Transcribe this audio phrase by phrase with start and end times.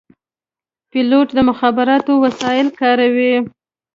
[0.91, 3.33] پیلوټ د مخابراتو وسایل کاروي.